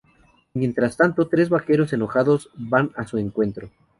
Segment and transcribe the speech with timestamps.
[0.55, 3.69] Mientras tanto, tres vaqueros enojados van a su encuentro.